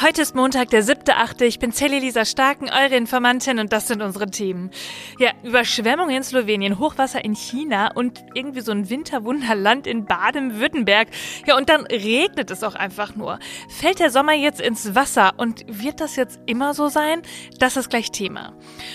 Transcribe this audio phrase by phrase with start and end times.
[0.00, 1.42] Heute ist Montag, der 7.8.
[1.42, 4.70] Ich bin Sally Lisa Starken, eure Informantin und das sind unsere Themen.
[5.18, 11.08] Ja, Überschwemmung in Slowenien, Hochwasser in China und irgendwie so ein Winterwunderland in Baden-Württemberg.
[11.46, 13.40] Ja, und dann regnet es auch einfach nur.
[13.68, 17.22] Fällt der Sommer jetzt ins Wasser und wird das jetzt immer so sein?
[17.58, 18.52] Das ist gleich Thema.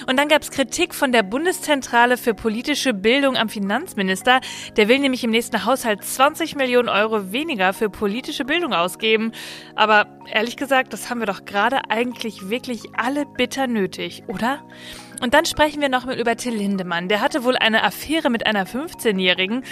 [0.07, 4.39] Und dann gab es Kritik von der Bundeszentrale für politische Bildung am Finanzminister.
[4.77, 9.33] Der will nämlich im nächsten Haushalt 20 Millionen Euro weniger für politische Bildung ausgeben.
[9.75, 14.61] Aber ehrlich gesagt, das haben wir doch gerade eigentlich wirklich alle bitter nötig, oder?
[15.21, 17.07] Und dann sprechen wir noch mal über Till Lindemann.
[17.07, 19.63] Der hatte wohl eine Affäre mit einer 15-Jährigen.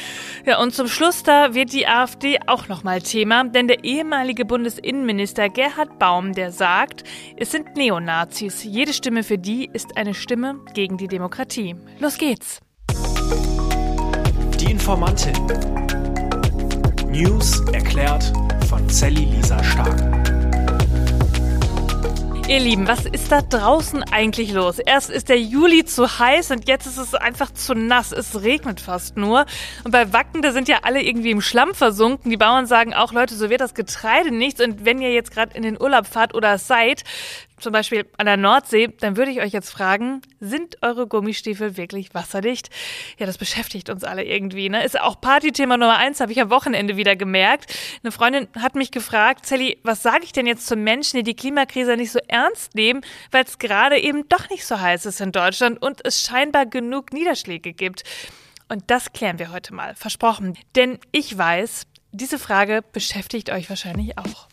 [0.45, 4.45] Ja, und zum Schluss da wird die AfD auch noch mal Thema, denn der ehemalige
[4.45, 7.03] Bundesinnenminister Gerhard Baum, der sagt,
[7.37, 8.63] es sind Neonazis.
[8.63, 11.75] Jede Stimme für die ist eine Stimme gegen die Demokratie.
[11.99, 12.59] Los geht's.
[14.59, 15.35] Die Informantin.
[17.09, 18.31] News erklärt
[18.69, 20.20] von Sally Lisa Stark.
[22.51, 24.79] Ihr Lieben, was ist da draußen eigentlich los?
[24.79, 28.11] Erst ist der Juli zu heiß und jetzt ist es einfach zu nass.
[28.11, 29.45] Es regnet fast nur.
[29.85, 32.29] Und bei Wacken, da sind ja alle irgendwie im Schlamm versunken.
[32.29, 34.59] Die Bauern sagen auch, Leute, so wird das Getreide nichts.
[34.59, 37.05] Und wenn ihr jetzt gerade in den Urlaub fahrt oder seid,
[37.61, 42.13] zum Beispiel an der Nordsee, dann würde ich euch jetzt fragen, sind eure Gummistiefel wirklich
[42.13, 42.69] wasserdicht?
[43.17, 44.69] Ja, das beschäftigt uns alle irgendwie.
[44.69, 44.83] Ne?
[44.83, 47.73] Ist auch Partythema Nummer eins, habe ich am Wochenende wieder gemerkt.
[48.03, 51.35] Eine Freundin hat mich gefragt, Sally, was sage ich denn jetzt zu Menschen, die die
[51.35, 53.01] Klimakrise nicht so ernst nehmen,
[53.31, 57.13] weil es gerade eben doch nicht so heiß ist in Deutschland und es scheinbar genug
[57.13, 58.03] Niederschläge gibt?
[58.69, 60.57] Und das klären wir heute mal, versprochen.
[60.75, 64.47] Denn ich weiß, diese Frage beschäftigt euch wahrscheinlich auch.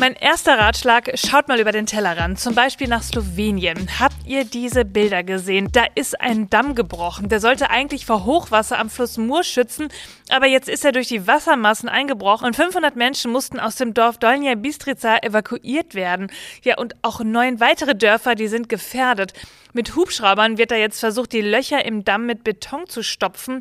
[0.00, 3.88] Mein erster Ratschlag, schaut mal über den Tellerrand, zum Beispiel nach Slowenien.
[3.98, 5.70] Habt ihr diese Bilder gesehen?
[5.72, 7.28] Da ist ein Damm gebrochen.
[7.28, 9.88] Der sollte eigentlich vor Hochwasser am Fluss Mur schützen,
[10.28, 14.18] aber jetzt ist er durch die Wassermassen eingebrochen und 500 Menschen mussten aus dem Dorf
[14.18, 16.30] Dolnia Bistrica evakuiert werden.
[16.62, 19.32] Ja, und auch neun weitere Dörfer, die sind gefährdet.
[19.72, 23.58] Mit Hubschraubern wird da jetzt versucht, die Löcher im Damm mit Beton zu stopfen.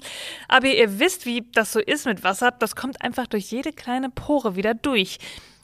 [0.48, 2.52] Aber ihr wisst, wie das so ist mit Wasser.
[2.52, 5.18] Das kommt einfach durch jede kleine Pore wieder durch.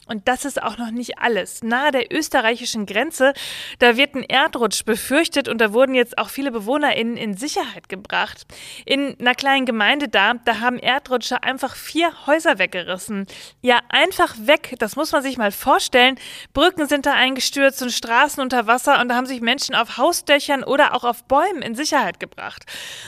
[0.06, 1.62] Und das ist auch noch nicht alles.
[1.62, 3.32] Nahe der österreichischen Grenze,
[3.78, 8.44] da wird ein Erdrutsch befürchtet und da wurden jetzt auch viele BewohnerInnen in Sicherheit gebracht.
[8.84, 13.26] In einer kleinen Gemeinde da, da haben Erdrutscher einfach vier Häuser weggerissen.
[13.62, 14.74] Ja, einfach weg.
[14.78, 16.18] Das muss man sich mal vorstellen.
[16.52, 20.64] Brücken sind da eingestürzt und Straßen unter Wasser und da haben sich Menschen auf Hausdächern
[20.64, 22.64] oder auch auf Bäumen in Sicherheit gebracht.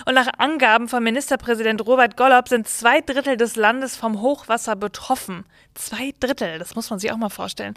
[0.06, 5.44] Und nach Angaben von Ministerpräsident Robert Gollob sind zwei Drittel des Landes vom Hochwasser betroffen.
[5.76, 7.74] Zwei Drittel, das muss man sich auch mal vorstellen.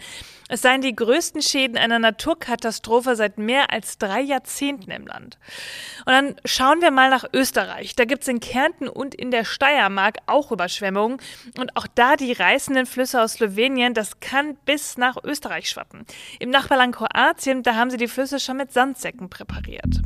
[0.48, 5.38] Es seien die größten Schäden einer Naturkatastrophe seit mehr als drei Jahrzehnten im Land.
[6.06, 7.96] Und dann schauen wir mal nach Österreich.
[7.96, 11.20] Da gibt es in Kärnten und in der Steiermark auch Überschwemmungen.
[11.58, 16.06] Und auch da die reißenden Flüsse aus Slowenien, das kann bis nach Österreich schwappen.
[16.40, 20.02] Im Nachbarland Kroatien, da haben sie die Flüsse schon mit Sandsäcken präpariert.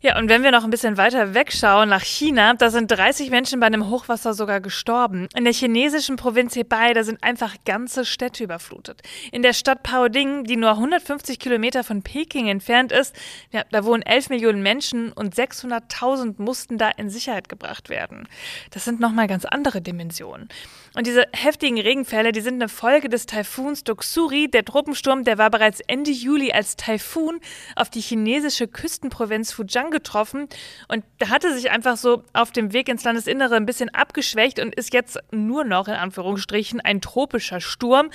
[0.00, 3.60] Ja, und wenn wir noch ein bisschen weiter wegschauen nach China, da sind 30 Menschen
[3.60, 5.28] bei einem Hochwasser sogar gestorben.
[5.36, 9.02] In der chinesischen Provinz Hebei, da sind einfach ganze Städte überflutet.
[9.30, 13.14] In der Stadt Paoding, die nur 150 Kilometer von Peking entfernt ist,
[13.52, 18.26] ja, da wohnen 11 Millionen Menschen und 600.000 mussten da in Sicherheit gebracht werden.
[18.70, 20.48] Das sind nochmal ganz andere Dimensionen.
[20.94, 24.48] Und diese heftigen Regenfälle, die sind eine Folge des Taifuns Doksuri.
[24.50, 27.40] Der Tropensturm, der war bereits Ende Juli als Taifun
[27.76, 30.48] auf die chinesische Küstenprovinz Fujian getroffen
[30.88, 34.74] und da hatte sich einfach so auf dem Weg ins Landesinnere ein bisschen abgeschwächt und
[34.74, 38.10] ist jetzt nur noch in Anführungsstrichen ein tropischer Sturm.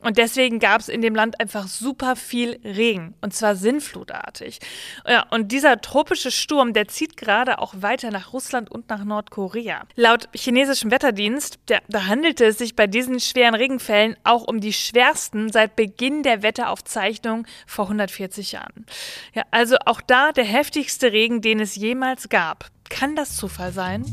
[0.00, 3.14] Und deswegen gab es in dem Land einfach super viel Regen.
[3.20, 4.58] Und zwar sinnflutartig.
[5.06, 9.82] Ja, und dieser tropische Sturm, der zieht gerade auch weiter nach Russland und nach Nordkorea.
[9.96, 14.72] Laut chinesischem Wetterdienst, der, da handelte es sich bei diesen schweren Regenfällen auch um die
[14.72, 18.86] schwersten seit Beginn der Wetteraufzeichnung vor 140 Jahren.
[19.34, 22.70] Ja, also auch da der heftigste Regen, den es jemals gab.
[22.88, 24.04] Kann das Zufall sein?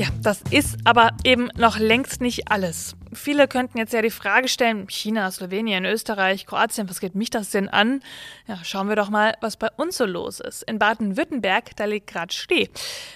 [0.00, 2.96] Ja, das ist aber eben noch längst nicht alles.
[3.12, 7.50] Viele könnten jetzt ja die Frage stellen, China, Slowenien, Österreich, Kroatien, was geht mich das
[7.50, 8.02] denn an?
[8.46, 10.62] Ja, schauen wir doch mal, was bei uns so los ist.
[10.62, 12.70] In Baden-Württemberg, da liegt gerade Schnee.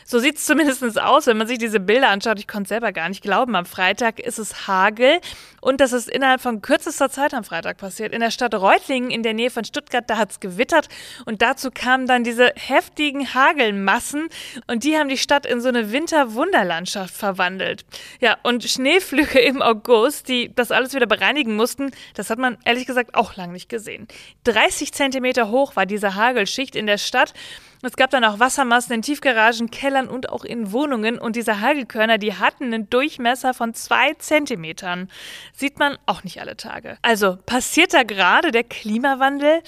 [0.04, 2.40] So sieht es zumindest aus, wenn man sich diese Bilder anschaut.
[2.40, 3.54] Ich konnte selber gar nicht glauben.
[3.54, 5.20] Am Freitag ist es Hagel
[5.60, 8.12] und das ist innerhalb von kürzester Zeit am Freitag passiert.
[8.12, 10.88] In der Stadt Reutlingen in der Nähe von Stuttgart, da hat es gewittert
[11.24, 14.28] und dazu kamen dann diese heftigen Hagelmassen
[14.66, 17.84] und die haben die Stadt in so eine Winterwunderlandschaft verwandelt.
[18.20, 22.56] Ja, und Schneeflüge im August August, die das alles wieder bereinigen mussten, das hat man
[22.64, 24.08] ehrlich gesagt auch lange nicht gesehen.
[24.44, 27.34] 30 Zentimeter hoch war diese Hagelschicht in der Stadt.
[27.82, 31.18] Es gab dann auch Wassermassen in Tiefgaragen, Kellern und auch in Wohnungen.
[31.18, 35.10] Und diese Hagelkörner, die hatten einen Durchmesser von zwei Zentimetern.
[35.52, 36.96] Sieht man auch nicht alle Tage.
[37.02, 39.62] Also passiert da gerade der Klimawandel?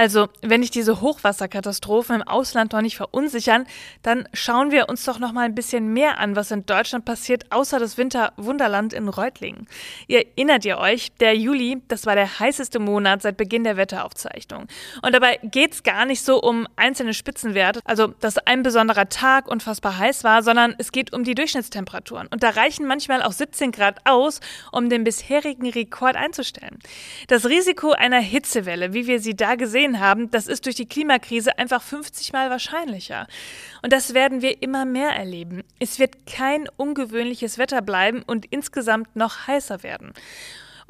[0.00, 3.66] Also, wenn dich diese Hochwasserkatastrophen im Ausland noch nicht verunsichern,
[4.02, 7.52] dann schauen wir uns doch noch mal ein bisschen mehr an, was in Deutschland passiert,
[7.52, 9.68] außer das Winterwunderland in Reutlingen.
[10.06, 14.68] Ihr erinnert ihr euch, der Juli, das war der heißeste Monat seit Beginn der Wetteraufzeichnung.
[15.02, 19.48] Und dabei geht es gar nicht so um einzelne Spitzenwerte, also dass ein besonderer Tag
[19.48, 22.26] unfassbar heiß war, sondern es geht um die Durchschnittstemperaturen.
[22.28, 24.40] Und da reichen manchmal auch 17 Grad aus,
[24.72, 26.78] um den bisherigen Rekord einzustellen.
[27.28, 30.86] Das Risiko einer Hitzewelle, wie wir sie da gesehen gesehen haben, das ist durch die
[30.86, 33.26] Klimakrise einfach 50 Mal wahrscheinlicher.
[33.82, 35.62] Und das werden wir immer mehr erleben.
[35.78, 40.12] Es wird kein ungewöhnliches Wetter bleiben und insgesamt noch heißer werden.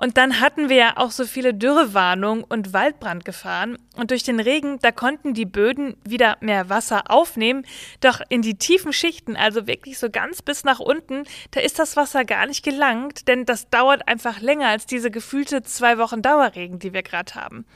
[0.00, 3.76] Und dann hatten wir ja auch so viele Dürrewarnungen und Waldbrandgefahren.
[3.96, 7.66] Und durch den Regen, da konnten die Böden wieder mehr Wasser aufnehmen.
[8.00, 11.98] Doch in die tiefen Schichten, also wirklich so ganz bis nach unten, da ist das
[11.98, 16.78] Wasser gar nicht gelangt, denn das dauert einfach länger als diese gefühlte zwei Wochen Dauerregen,
[16.78, 17.66] die wir gerade haben.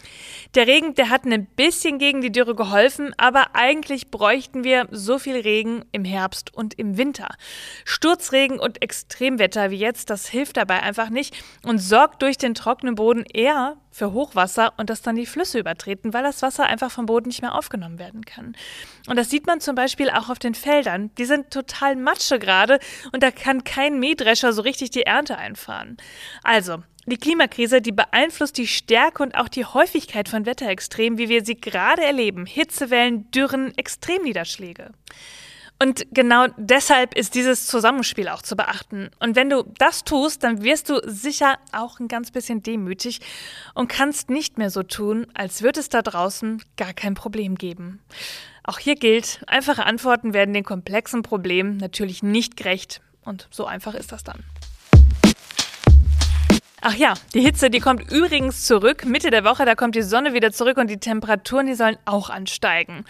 [0.54, 5.18] Der Regen, der hat ein bisschen gegen die Dürre geholfen, aber eigentlich bräuchten wir so
[5.18, 7.28] viel Regen im Herbst und im Winter.
[7.84, 12.54] Sturzregen und Extremwetter wie jetzt, das hilft dabei einfach nicht und sorgt sorgt durch den
[12.54, 16.90] trockenen Boden eher für Hochwasser und dass dann die Flüsse übertreten, weil das Wasser einfach
[16.90, 18.54] vom Boden nicht mehr aufgenommen werden kann.
[19.08, 21.10] Und das sieht man zum Beispiel auch auf den Feldern.
[21.18, 22.78] Die sind total Matsche gerade
[23.12, 25.96] und da kann kein Mähdrescher so richtig die Ernte einfahren.
[26.42, 31.44] Also, die Klimakrise, die beeinflusst die Stärke und auch die Häufigkeit von Wetterextremen, wie wir
[31.44, 32.46] sie gerade erleben.
[32.46, 34.90] Hitzewellen, Dürren, Extremniederschläge.
[35.78, 39.10] Und genau deshalb ist dieses Zusammenspiel auch zu beachten.
[39.18, 43.20] Und wenn du das tust, dann wirst du sicher auch ein ganz bisschen demütig
[43.74, 48.00] und kannst nicht mehr so tun, als würde es da draußen gar kein Problem geben.
[48.62, 53.02] Auch hier gilt, einfache Antworten werden den komplexen Problemen natürlich nicht gerecht.
[53.22, 54.44] Und so einfach ist das dann.
[56.86, 59.06] Ach ja, die Hitze, die kommt übrigens zurück.
[59.06, 62.28] Mitte der Woche, da kommt die Sonne wieder zurück und die Temperaturen, die sollen auch
[62.28, 63.06] ansteigen.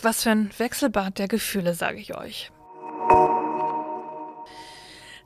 [0.00, 2.50] Was für ein Wechselbad der Gefühle, sage ich euch.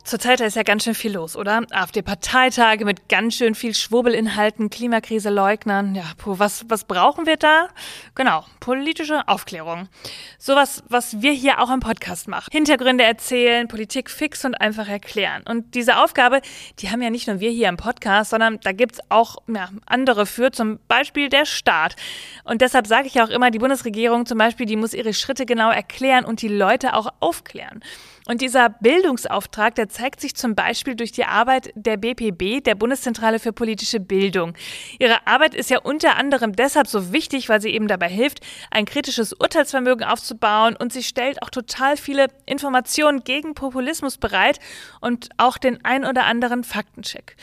[0.08, 1.64] Zurzeit ist ja ganz schön viel los, oder?
[1.70, 5.94] AfD-Parteitage mit ganz schön viel Schwurbelinhalten, Klimakrise-Leugnern.
[5.94, 7.69] Ja, puh, was, was brauchen wir da?
[8.14, 9.90] Genau, politische Aufklärung.
[10.38, 12.49] Sowas, was wir hier auch im Podcast machen.
[12.50, 15.43] Hintergründe erzählen, Politik fix und einfach erklären.
[15.46, 16.40] Und diese Aufgabe,
[16.78, 20.25] die haben ja nicht nur wir hier im Podcast, sondern da gibt's auch ja, andere
[20.25, 21.96] für, zum Beispiel der Staat.
[22.44, 25.70] Und deshalb sage ich auch immer, die Bundesregierung zum Beispiel, die muss ihre Schritte genau
[25.70, 27.82] erklären und die Leute auch aufklären.
[28.28, 33.38] Und dieser Bildungsauftrag, der zeigt sich zum Beispiel durch die Arbeit der BPB, der Bundeszentrale
[33.38, 34.52] für politische Bildung.
[34.98, 38.40] Ihre Arbeit ist ja unter anderem deshalb so wichtig, weil sie eben dabei hilft,
[38.70, 44.60] ein kritisches Urteilsvermögen aufzubauen und sie stellt auch total viele Informationen gegen Populismus bereit
[45.00, 47.34] und auch den ein oder anderen Faktencheck.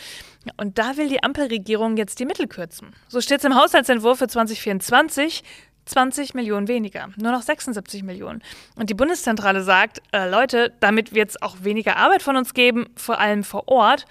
[0.57, 2.93] Und da will die Ampelregierung jetzt die Mittel kürzen.
[3.07, 5.43] So steht es im Haushaltsentwurf für 2024.
[5.85, 8.41] 20 Millionen weniger, nur noch 76 Millionen.
[8.75, 12.87] Und die Bundeszentrale sagt, äh, Leute, damit wird es auch weniger Arbeit von uns geben,
[12.95, 14.05] vor allem vor Ort.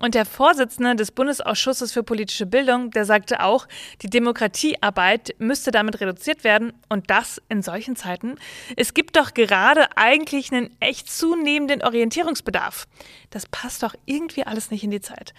[0.00, 3.66] Und der Vorsitzende des Bundesausschusses für politische Bildung, der sagte auch,
[4.00, 8.36] die Demokratiearbeit müsste damit reduziert werden und das in solchen Zeiten.
[8.76, 12.86] Es gibt doch gerade eigentlich einen echt zunehmenden Orientierungsbedarf.
[13.30, 15.34] Das passt doch irgendwie alles nicht in die Zeit.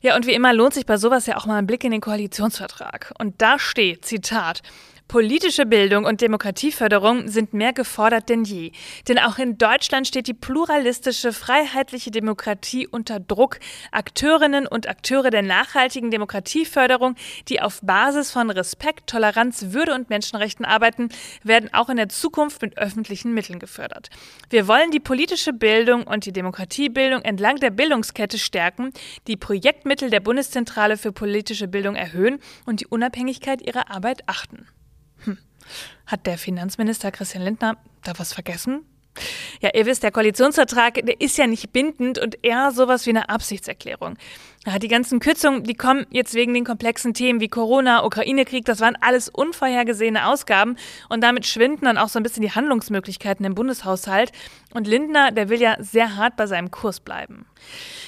[0.00, 2.00] Ja, und wie immer lohnt sich bei sowas ja auch mal ein Blick in den
[2.00, 3.12] Koalitionsvertrag.
[3.16, 4.62] Und da steht, Zitat,
[5.10, 8.70] Politische Bildung und Demokratieförderung sind mehr gefordert denn je.
[9.08, 13.58] Denn auch in Deutschland steht die pluralistische, freiheitliche Demokratie unter Druck.
[13.90, 17.16] Akteurinnen und Akteure der nachhaltigen Demokratieförderung,
[17.48, 21.08] die auf Basis von Respekt, Toleranz, Würde und Menschenrechten arbeiten,
[21.42, 24.10] werden auch in der Zukunft mit öffentlichen Mitteln gefördert.
[24.48, 28.92] Wir wollen die politische Bildung und die Demokratiebildung entlang der Bildungskette stärken,
[29.26, 34.68] die Projektmittel der Bundeszentrale für politische Bildung erhöhen und die Unabhängigkeit ihrer Arbeit achten.
[35.24, 35.38] Hm.
[36.06, 38.84] Hat der Finanzminister Christian Lindner da was vergessen?
[39.60, 43.28] Ja, ihr wisst, der Koalitionsvertrag, der ist ja nicht bindend und eher sowas wie eine
[43.28, 44.16] Absichtserklärung.
[44.66, 48.80] Ja, die ganzen Kürzungen, die kommen jetzt wegen den komplexen Themen wie Corona, Ukraine-Krieg, das
[48.80, 50.76] waren alles unvorhergesehene Ausgaben
[51.08, 54.32] und damit schwinden dann auch so ein bisschen die Handlungsmöglichkeiten im Bundeshaushalt.
[54.74, 57.46] Und Lindner, der will ja sehr hart bei seinem Kurs bleiben.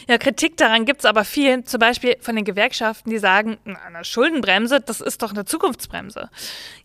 [0.08, 4.80] Ja, Kritik daran gibt's aber viel, zum Beispiel von den Gewerkschaften, die sagen, eine Schuldenbremse,
[4.80, 6.28] das ist doch eine Zukunftsbremse.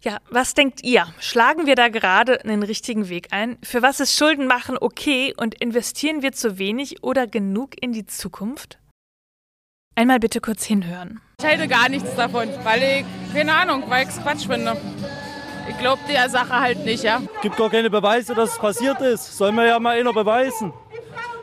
[0.02, 1.08] Ja, was denkt ihr?
[1.20, 3.58] Schlagen wir da gerade einen richtigen Weg ein?
[3.64, 8.06] Für was ist Schulden machen okay und investieren wir zu wenig oder genug in die
[8.06, 8.80] Zukunft?
[9.98, 11.20] Einmal bitte kurz hinhören.
[11.40, 14.78] Ich halte gar nichts davon, weil ich, keine Ahnung, weil ich es Quatsch finde.
[15.68, 17.20] Ich glaube der Sache halt nicht, ja.
[17.36, 19.36] Es gibt gar keine Beweise, dass es passiert ist.
[19.36, 20.72] Soll mir ja mal einer beweisen.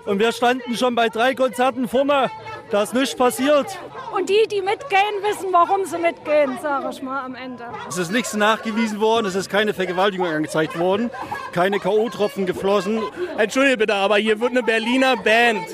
[0.06, 2.30] Und wir standen schon bei drei Konzerten vorne.
[2.70, 3.76] Da ist nichts passiert.
[4.16, 7.64] Und die, die mitgehen, wissen, warum sie mitgehen, sage ich mal am Ende.
[7.88, 11.10] Es ist nichts nachgewiesen worden, es ist keine Vergewaltigung angezeigt worden,
[11.50, 13.02] keine K.O.-Tropfen geflossen.
[13.36, 15.66] Entschuldige bitte, aber hier wird eine Berliner Band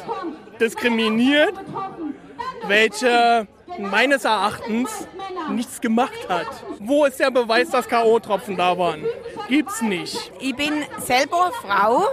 [0.58, 1.54] diskriminiert,
[2.70, 3.46] welche
[3.78, 4.90] meines Erachtens
[5.50, 6.46] nichts gemacht hat.
[6.78, 9.04] Wo ist der Beweis, dass K.O.-Tropfen da waren?
[9.48, 10.32] Gibt's nicht.
[10.40, 12.06] Ich bin selber Frau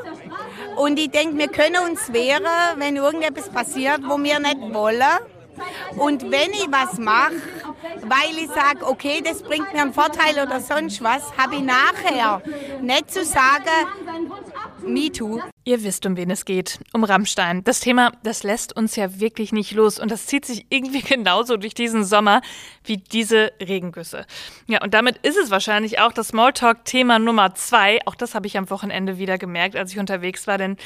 [0.75, 2.45] und ich denke, wir können uns wehren,
[2.77, 5.01] wenn irgendetwas passiert, wo wir nicht wollen.
[5.97, 7.33] Und wenn ich was mache,
[8.03, 12.41] weil ich sage, okay, das bringt mir einen Vorteil oder sonst was, habe ich nachher
[12.81, 13.87] nicht zu sagen,
[14.81, 15.41] me too.
[15.67, 16.79] Ihr wisst, um wen es geht.
[16.93, 17.61] Um Rammstein.
[17.65, 19.99] Das Thema, das lässt uns ja wirklich nicht los.
[19.99, 22.39] Und das zieht sich irgendwie genauso durch diesen Sommer
[22.85, 24.25] wie diese Regengüsse.
[24.67, 27.99] Ja, und damit ist es wahrscheinlich auch das Smalltalk-Thema Nummer zwei.
[28.05, 30.57] Auch das habe ich am Wochenende wieder gemerkt, als ich unterwegs war.
[30.57, 30.77] Denn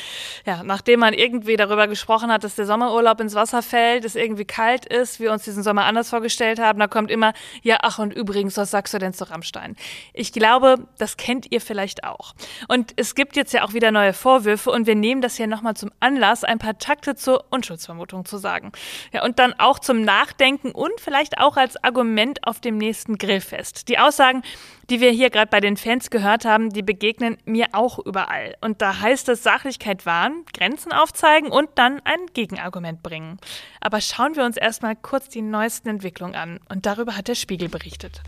[0.48, 4.46] ja, nachdem man irgendwie darüber gesprochen hat, dass der Sommerurlaub ins Wasser fällt, es irgendwie
[4.46, 8.16] kalt ist, wir uns diesen Sommer anders vorgestellt haben, da kommt immer, ja, ach und
[8.16, 9.76] übrigens, was sagst du denn zu Rammstein?
[10.12, 12.34] Ich glaube, das kennt ihr vielleicht auch.
[12.68, 15.76] Und es gibt jetzt ja auch wieder neue Vorwürfe und wir nehmen das hier nochmal
[15.76, 18.72] zum Anlass, ein paar Takte zur Unschuldsvermutung zu sagen.
[19.14, 23.88] Ja, und dann auch zum Nachdenken und vielleicht auch als Argument auf dem nächsten Grillfest.
[23.88, 24.44] Die Aussagen,
[24.90, 28.56] die wir hier gerade bei den Fans gehört haben, die begegnen mir auch überall.
[28.62, 33.38] Und da heißt es Sachlichkeit wahren, Grenzen aufzeigen und dann ein Gegenargument bringen.
[33.80, 36.60] Aber schauen wir uns erstmal kurz die neuesten Entwicklungen an.
[36.70, 38.22] Und darüber hat der Spiegel berichtet.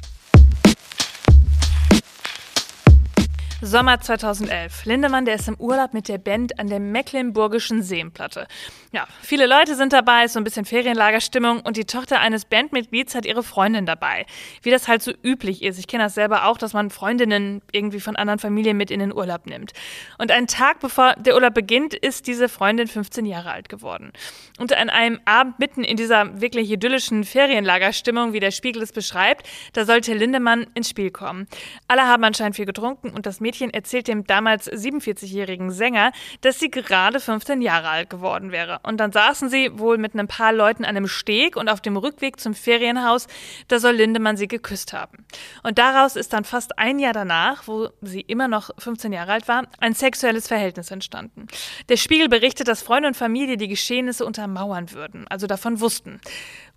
[3.66, 4.84] Sommer 2011.
[4.84, 8.46] Lindemann, der ist im Urlaub mit der Band an der Mecklenburgischen Seenplatte.
[8.92, 13.26] Ja, viele Leute sind dabei, so ein bisschen Ferienlagerstimmung und die Tochter eines Bandmitglieds hat
[13.26, 14.26] ihre Freundin dabei.
[14.64, 15.80] Wie das halt so üblich ist.
[15.80, 19.14] Ich kenne das selber auch, dass man Freundinnen irgendwie von anderen Familien mit in den
[19.14, 19.72] Urlaub nimmt.
[20.18, 24.12] Und einen Tag bevor der Urlaub beginnt, ist diese Freundin 15 Jahre alt geworden.
[24.60, 29.48] Und an einem Abend mitten in dieser wirklich idyllischen Ferienlagerstimmung, wie der Spiegel es beschreibt,
[29.72, 31.48] da sollte Lindemann ins Spiel kommen.
[31.88, 36.60] Alle haben anscheinend viel getrunken und das Mädchen Mädchen erzählt dem damals 47-jährigen Sänger, dass
[36.60, 38.80] sie gerade 15 Jahre alt geworden wäre.
[38.82, 41.96] Und dann saßen sie wohl mit ein paar Leuten an einem Steg und auf dem
[41.96, 43.28] Rückweg zum Ferienhaus,
[43.68, 45.26] da soll Lindemann sie geküsst haben.
[45.62, 49.48] Und daraus ist dann fast ein Jahr danach, wo sie immer noch 15 Jahre alt
[49.48, 51.48] war, ein sexuelles Verhältnis entstanden.
[51.90, 56.20] Der Spiegel berichtet, dass Freunde und Familie die Geschehnisse untermauern würden, also davon wussten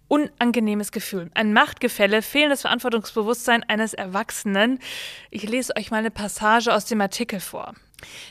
[0.08, 1.30] unangenehmes Gefühl.
[1.34, 4.78] Ein Machtgefälle, fehlendes Verantwortungsbewusstsein eines Erwachsenen.
[5.30, 7.74] Ich lese euch mal eine Passage aus dem Artikel vor.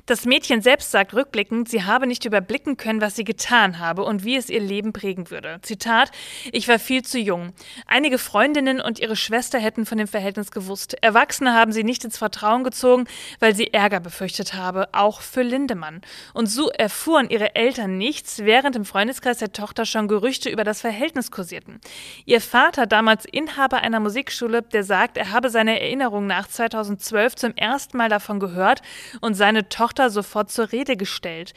[0.05, 4.23] Das Mädchen selbst sagt rückblickend, sie habe nicht überblicken können, was sie getan habe und
[4.23, 5.59] wie es ihr Leben prägen würde.
[5.63, 6.11] Zitat:
[6.51, 7.53] Ich war viel zu jung.
[7.87, 10.95] Einige Freundinnen und ihre Schwester hätten von dem Verhältnis gewusst.
[11.01, 13.05] Erwachsene haben sie nicht ins Vertrauen gezogen,
[13.39, 16.01] weil sie Ärger befürchtet habe, auch für Lindemann.
[16.33, 20.81] Und so erfuhren ihre Eltern nichts, während im Freundeskreis der Tochter schon Gerüchte über das
[20.81, 21.79] Verhältnis kursierten.
[22.25, 27.55] Ihr Vater, damals Inhaber einer Musikschule, der sagt, er habe seine Erinnerung nach 2012 zum
[27.55, 28.81] ersten Mal davon gehört
[29.21, 31.53] und seine seine Tochter sofort zur Rede gestellt.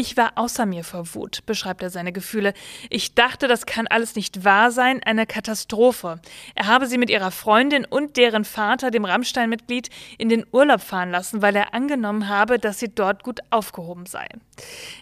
[0.00, 2.54] Ich war außer mir vor Wut, beschreibt er seine Gefühle.
[2.88, 6.20] Ich dachte, das kann alles nicht wahr sein, eine Katastrophe.
[6.54, 11.10] Er habe sie mit ihrer Freundin und deren Vater, dem Rammstein-Mitglied, in den Urlaub fahren
[11.10, 14.40] lassen, weil er angenommen habe, dass sie dort gut aufgehoben seien.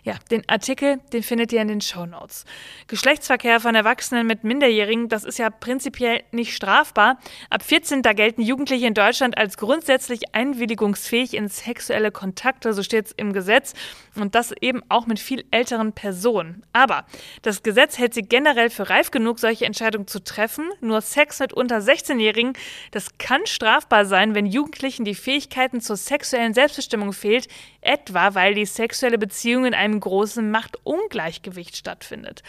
[0.02, 2.44] Ja, den Artikel, den findet ihr in den Show Notes.
[2.88, 7.20] Geschlechtsverkehr von Erwachsenen mit Minderjährigen, das ist ja prinzipiell nicht strafbar.
[7.50, 13.06] Ab 14, da gelten Jugendliche in Deutschland als grundsätzlich einwilligungsfähig in sexuelle Kontakte, so steht
[13.06, 13.74] es im Gesetz.
[14.16, 16.64] Und das eben auch mit viel älteren Personen.
[16.72, 17.06] Aber
[17.42, 20.68] das Gesetz hält sie generell für reif genug, solche Entscheidungen zu treffen.
[20.80, 22.52] Nur Sex mit unter 16-Jährigen,
[22.90, 27.48] das kann strafbar sein, wenn Jugendlichen die Fähigkeiten zur sexuellen Selbstbestimmung fehlt,
[27.80, 32.42] etwa weil die sexuelle Beziehung in einem großen Machtungleichgewicht stattfindet.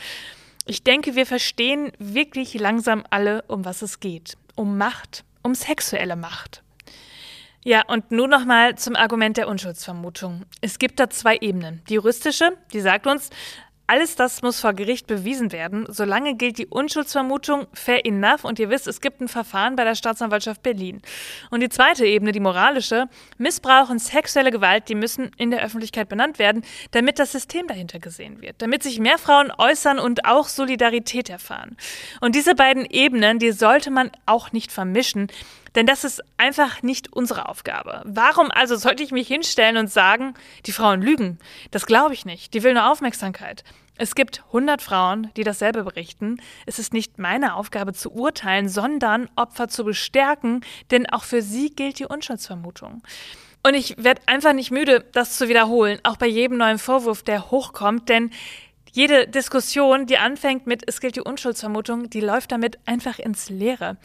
[0.65, 4.37] Ich denke, wir verstehen wirklich langsam alle, um was es geht.
[4.55, 6.61] Um Macht, um sexuelle Macht.
[7.69, 10.41] Ja, und nun nochmal zum Argument der Unschuldsvermutung.
[10.59, 11.83] Es gibt da zwei Ebenen.
[11.87, 13.29] Die juristische, die sagt uns,
[13.85, 15.85] alles das muss vor Gericht bewiesen werden.
[15.87, 19.93] Solange gilt die Unschuldsvermutung fair enough und ihr wisst, es gibt ein Verfahren bei der
[19.93, 21.03] Staatsanwaltschaft Berlin.
[21.51, 23.05] Und die zweite Ebene, die moralische,
[23.37, 27.99] Missbrauch und sexuelle Gewalt, die müssen in der Öffentlichkeit benannt werden, damit das System dahinter
[27.99, 31.77] gesehen wird, damit sich mehr Frauen äußern und auch Solidarität erfahren.
[32.19, 35.27] Und diese beiden Ebenen, die sollte man auch nicht vermischen,
[35.75, 38.01] Denn das ist einfach nicht unsere Aufgabe.
[38.05, 40.33] Warum also sollte ich mich hinstellen und sagen,
[40.65, 41.39] die Frauen lügen?
[41.71, 42.53] Das glaube ich nicht.
[42.53, 43.63] Die will nur Aufmerksamkeit.
[44.01, 46.41] Es gibt 100 Frauen, die dasselbe berichten.
[46.65, 51.71] Es ist nicht meine Aufgabe zu urteilen, sondern Opfer zu bestärken, denn auch für sie
[51.71, 53.03] gilt die Unschuldsvermutung.
[53.61, 57.51] Und ich werde einfach nicht müde, das zu wiederholen, auch bei jedem neuen Vorwurf, der
[57.51, 58.31] hochkommt, denn
[58.91, 63.97] jede Diskussion, die anfängt mit, es gilt die Unschuldsvermutung, die läuft damit einfach ins Leere.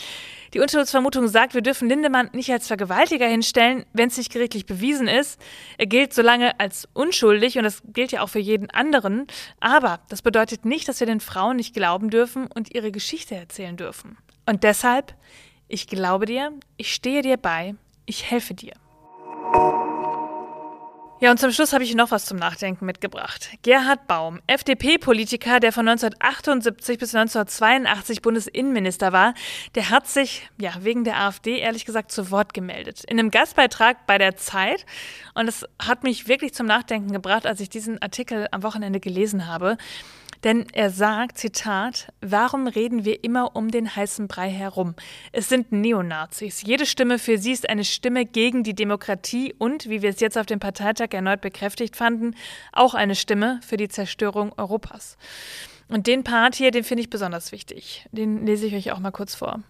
[0.53, 5.09] Die Unschuldsvermutung sagt, wir dürfen Lindemann nicht als Vergewaltiger hinstellen, wenn es nicht gerichtlich bewiesen
[5.09, 5.41] ist.
[5.79, 9.27] Er gilt so lange als unschuldig und das gilt ja auch für jeden anderen.
[9.61, 13.77] Aber das bedeutet nicht, dass wir den Frauen nicht glauben dürfen und ihre Geschichte erzählen
[13.77, 14.17] dürfen.
[14.47, 15.15] Und deshalb,
[15.69, 17.75] ich glaube dir, ich stehe dir bei,
[18.07, 18.75] ich helfe dir.
[21.21, 23.51] Ja, und zum Schluss habe ich noch was zum Nachdenken mitgebracht.
[23.63, 29.35] Gerhard Baum, FDP-Politiker, der von 1978 bis 1982 Bundesinnenminister war,
[29.77, 33.05] der hat sich ja wegen der AfD ehrlich gesagt zu Wort gemeldet.
[33.05, 34.85] In einem Gastbeitrag bei der Zeit.
[35.35, 39.47] Und es hat mich wirklich zum Nachdenken gebracht, als ich diesen Artikel am Wochenende gelesen
[39.47, 39.79] habe.
[40.43, 44.95] Denn er sagt, Zitat, warum reden wir immer um den heißen Brei herum?
[45.33, 46.63] Es sind Neonazis.
[46.63, 50.37] Jede Stimme für sie ist eine Stimme gegen die Demokratie und, wie wir es jetzt
[50.37, 52.35] auf dem Parteitag erneut bekräftigt fanden,
[52.73, 55.17] auch eine Stimme für die Zerstörung Europas.
[55.89, 58.07] Und den Part hier, den finde ich besonders wichtig.
[58.11, 59.61] Den lese ich euch auch mal kurz vor.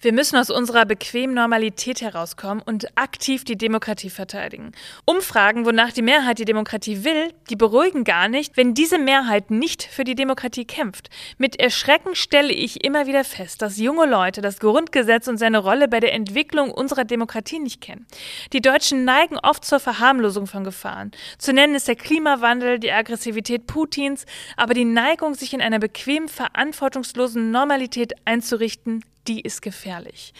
[0.00, 4.72] Wir müssen aus unserer bequemen Normalität herauskommen und aktiv die Demokratie verteidigen.
[5.06, 9.82] Umfragen, wonach die Mehrheit die Demokratie will, die beruhigen gar nicht, wenn diese Mehrheit nicht
[9.82, 11.08] für die Demokratie kämpft.
[11.38, 15.88] Mit Erschrecken stelle ich immer wieder fest, dass junge Leute das Grundgesetz und seine Rolle
[15.88, 18.06] bei der Entwicklung unserer Demokratie nicht kennen.
[18.52, 21.10] Die Deutschen neigen oft zur Verharmlosung von Gefahren.
[21.38, 24.26] Zu nennen ist der Klimawandel, die Aggressivität Putins,
[24.58, 30.32] aber die Neigung, sich in einer bequemen, verantwortungslosen Normalität einzurichten, die ist gefährlich.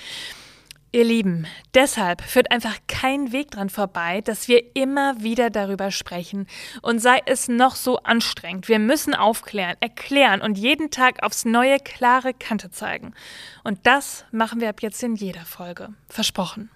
[0.93, 6.47] Ihr Lieben, deshalb führt einfach kein Weg dran vorbei, dass wir immer wieder darüber sprechen
[6.81, 8.69] und sei es noch so anstrengend.
[8.69, 13.12] Wir müssen aufklären, erklären und jeden Tag aufs neue klare Kante zeigen.
[13.62, 15.90] Und das machen wir ab jetzt in jeder Folge.
[16.09, 16.71] Versprochen.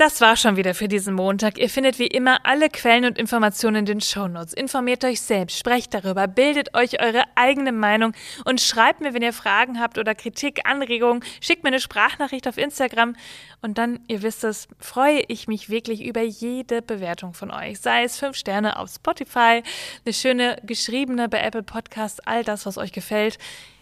[0.00, 1.58] Das war schon wieder für diesen Montag.
[1.58, 4.54] Ihr findet wie immer alle Quellen und Informationen in den Shownotes.
[4.54, 8.14] Informiert euch selbst, sprecht darüber, bildet euch eure eigene Meinung
[8.46, 12.56] und schreibt mir, wenn ihr Fragen habt oder Kritik, Anregungen, schickt mir eine Sprachnachricht auf
[12.56, 13.14] Instagram
[13.60, 17.78] und dann, ihr wisst es, freue ich mich wirklich über jede Bewertung von euch.
[17.80, 19.62] Sei es fünf Sterne auf Spotify,
[20.06, 23.36] eine schöne geschriebene bei Apple Podcasts, all das, was euch gefällt.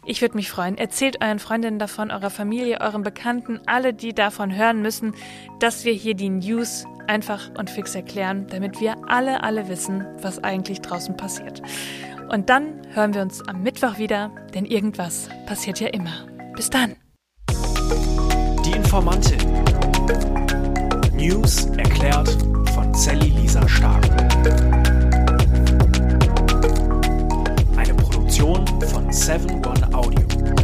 [0.05, 0.79] Ich würde mich freuen.
[0.79, 5.15] Erzählt euren Freundinnen davon, eurer Familie, euren Bekannten, alle, die davon hören müssen,
[5.61, 10.43] dass wir hier die News einfach und fix erklären, damit wir alle, alle wissen, was
[10.43, 11.63] eigentlich draußen passiert.
[12.29, 16.27] Und dann hören wir uns am Mittwoch wieder, denn irgendwas passiert ja immer.
[16.55, 16.97] Bis dann.
[18.65, 19.39] Die Informantin.
[21.15, 22.31] News erklärt
[22.75, 24.88] von Sally Lisa Stark.
[29.11, 30.58] Seven One Audio.